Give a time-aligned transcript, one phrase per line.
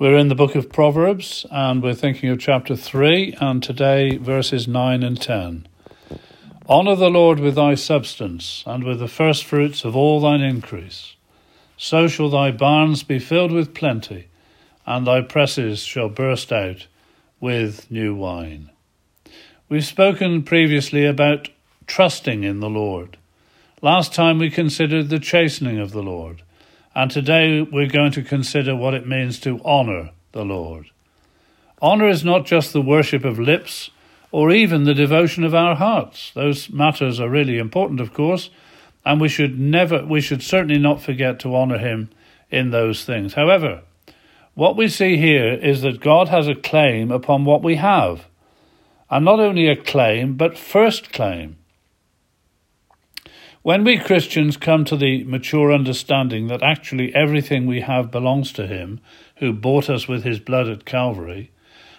[0.00, 4.68] We're in the book of Proverbs and we're thinking of chapter 3 and today verses
[4.68, 5.66] 9 and 10.
[6.68, 11.16] Honour the Lord with thy substance and with the firstfruits of all thine increase.
[11.76, 14.28] So shall thy barns be filled with plenty,
[14.86, 16.86] and thy presses shall burst out
[17.40, 18.70] with new wine.
[19.68, 21.48] We've spoken previously about
[21.88, 23.16] trusting in the Lord.
[23.82, 26.42] Last time we considered the chastening of the Lord.
[26.98, 30.90] And today we're going to consider what it means to honour the Lord.
[31.80, 33.90] Honour is not just the worship of lips
[34.32, 36.32] or even the devotion of our hearts.
[36.34, 38.50] Those matters are really important, of course,
[39.04, 42.10] and we should never, we should certainly not forget to honour Him
[42.50, 43.34] in those things.
[43.34, 43.82] However,
[44.54, 48.26] what we see here is that God has a claim upon what we have,
[49.08, 51.57] and not only a claim, but first claim.
[53.68, 58.66] When we Christians come to the mature understanding that actually everything we have belongs to
[58.66, 58.98] Him
[59.40, 61.50] who bought us with His blood at Calvary,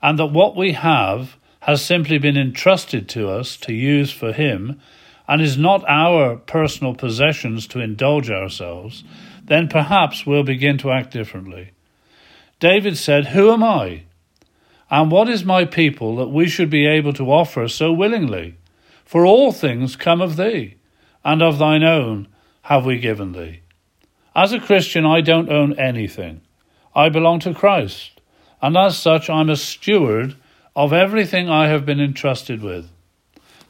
[0.00, 4.80] and that what we have has simply been entrusted to us to use for Him
[5.28, 9.04] and is not our personal possessions to indulge ourselves,
[9.44, 11.72] then perhaps we'll begin to act differently.
[12.58, 14.04] David said, Who am I?
[14.90, 18.56] And what is my people that we should be able to offer so willingly?
[19.04, 20.76] For all things come of Thee
[21.24, 22.28] and of thine own
[22.62, 23.60] have we given thee.
[24.34, 26.40] As a Christian, I don't own anything.
[26.94, 28.20] I belong to Christ,
[28.62, 30.36] and as such, I'm a steward
[30.74, 32.90] of everything I have been entrusted with.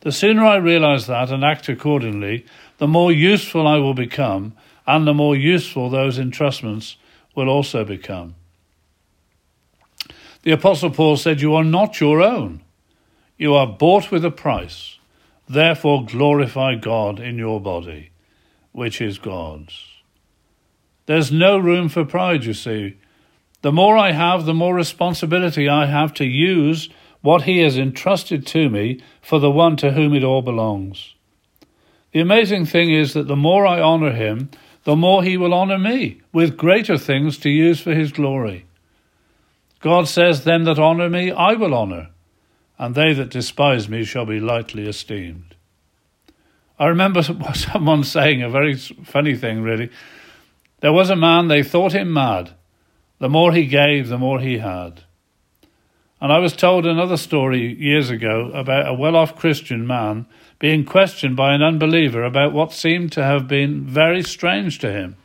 [0.00, 2.46] The sooner I realize that and act accordingly,
[2.78, 4.54] the more useful I will become,
[4.86, 6.96] and the more useful those entrustments
[7.34, 8.34] will also become.
[10.42, 12.62] The Apostle Paul said, You are not your own.
[13.36, 14.98] You are bought with a price.
[15.50, 18.12] Therefore glorify God in your body,
[18.70, 19.84] which is God's.
[21.06, 22.98] There's no room for pride, you see.
[23.62, 26.88] The more I have, the more responsibility I have to use
[27.20, 31.16] what He has entrusted to me for the one to whom it all belongs.
[32.12, 34.50] The amazing thing is that the more I honour Him,
[34.84, 38.66] the more He will honour me with greater things to use for His glory.
[39.80, 42.10] God says, Them that honour me, I will honour
[42.80, 45.54] and they that despise me shall be lightly esteemed.
[46.78, 47.22] I remember
[47.54, 49.90] someone saying a very funny thing, really.
[50.80, 52.52] There was a man, they thought him mad.
[53.18, 55.02] The more he gave, the more he had.
[56.22, 60.24] And I was told another story years ago about a well off Christian man
[60.58, 65.16] being questioned by an unbeliever about what seemed to have been very strange to him.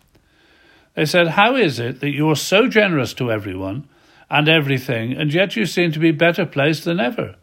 [0.94, 3.88] They said, How is it that you are so generous to everyone
[4.30, 7.36] and everything, and yet you seem to be better placed than ever?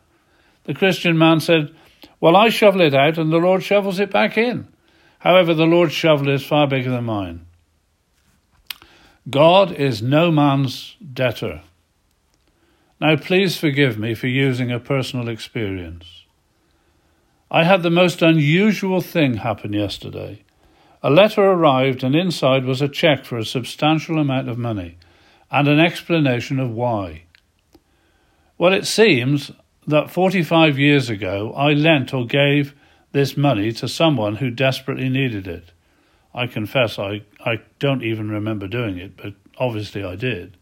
[0.65, 1.75] The Christian man said,
[2.21, 4.69] Well, I shovel it out and the Lord shovels it back in.
[5.21, 7.47] However, the Lord's shovel is far bigger than mine.
[9.31, 11.63] God is no man's debtor.
[13.01, 16.25] Now, please forgive me for using a personal experience.
[17.51, 20.43] I had the most unusual thing happen yesterday.
[21.03, 24.99] A letter arrived, and inside was a cheque for a substantial amount of money
[25.51, 27.25] and an explanation of why.
[28.57, 29.51] Well, it seems
[29.87, 32.75] that 45 years ago I lent or gave
[33.13, 35.73] this money to someone who desperately needed it.
[36.35, 40.57] I confess I, I don't even remember doing it, but obviously I did.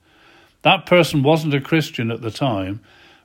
[0.62, 2.80] That person wasn't a Christian at the time,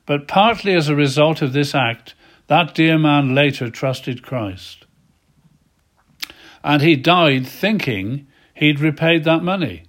[0.06, 2.14] but partly as a result of this act,
[2.46, 4.86] that dear man later trusted Christ.
[6.62, 9.84] And he died thinking he'd repaid that money.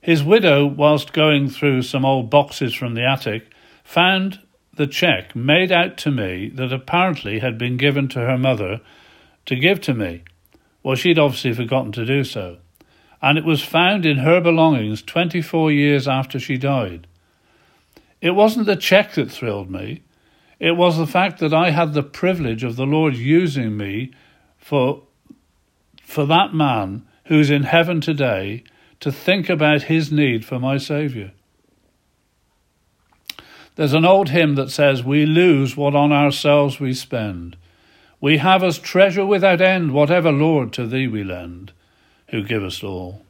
[0.00, 3.46] His widow, whilst going through some old boxes from the attic,
[3.84, 4.40] found
[4.76, 8.80] the cheque made out to me that apparently had been given to her mother
[9.46, 10.22] to give to me.
[10.82, 12.58] Well, she'd obviously forgotten to do so.
[13.22, 17.06] And it was found in her belongings 24 years after she died.
[18.20, 20.02] It wasn't the cheque that thrilled me.
[20.58, 24.12] It was the fact that I had the privilege of the Lord using me
[24.58, 25.02] for,
[26.02, 28.64] for that man who's in heaven today
[29.00, 31.32] to think about his need for my Saviour.
[33.76, 37.56] There's an old hymn that says, We lose what on ourselves we spend.
[38.20, 41.72] We have as treasure without end whatever, Lord, to thee we lend,
[42.28, 43.22] who givest all.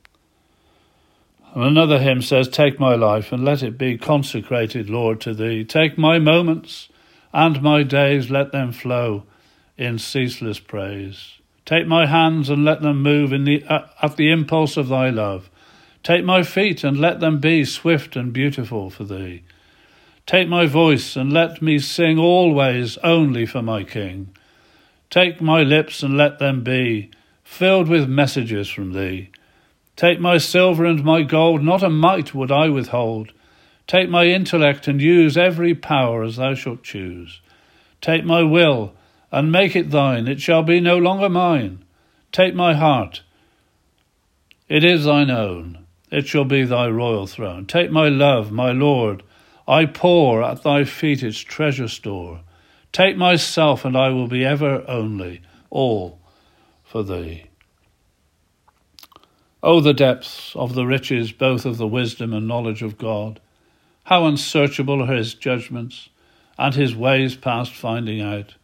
[1.54, 5.64] And another hymn says, Take my life and let it be consecrated, Lord, to thee.
[5.64, 6.88] Take my moments
[7.32, 9.24] and my days, let them flow
[9.76, 11.38] in ceaseless praise.
[11.64, 15.10] Take my hands and let them move in the, uh, at the impulse of thy
[15.10, 15.48] love.
[16.02, 19.42] Take my feet and let them be swift and beautiful for thee.
[20.26, 24.34] Take my voice and let me sing always only for my King.
[25.10, 27.10] Take my lips and let them be
[27.42, 29.30] filled with messages from thee.
[29.96, 33.32] Take my silver and my gold, not a mite would I withhold.
[33.86, 37.40] Take my intellect and use every power as thou shalt choose.
[38.00, 38.94] Take my will
[39.30, 41.84] and make it thine, it shall be no longer mine.
[42.32, 43.22] Take my heart,
[44.68, 47.66] it is thine own, it shall be thy royal throne.
[47.66, 49.22] Take my love, my Lord,
[49.66, 52.40] I pour at thy feet its treasure store.
[52.92, 55.40] Take myself, and I will be ever only,
[55.70, 56.20] all
[56.82, 57.44] for thee.
[59.62, 63.40] Oh, the depths of the riches both of the wisdom and knowledge of God!
[64.04, 66.10] How unsearchable are his judgments,
[66.58, 68.56] and his ways past finding out!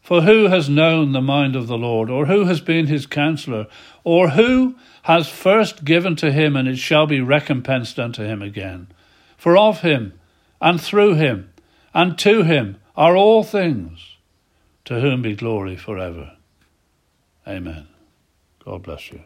[0.00, 3.66] For who has known the mind of the Lord, or who has been his counselor,
[4.04, 8.86] or who has first given to him, and it shall be recompensed unto him again?
[9.36, 10.12] For of him,
[10.64, 11.52] and through him,
[11.92, 14.16] and to him are all things,
[14.86, 16.38] to whom be glory forever.
[17.46, 17.86] Amen.
[18.64, 19.20] God bless you.